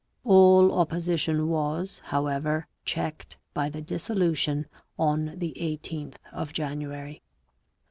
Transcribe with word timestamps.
All 0.23 0.73
opposition 0.73 1.47
was, 1.47 2.01
however, 2.05 2.65
checked 2.85 3.37
by 3.53 3.69
the 3.69 3.83
dissolution 3.83 4.65
on 4.97 5.35
the 5.37 5.55
18th 5.59 6.15
of 6.31 6.53
January. 6.53 7.21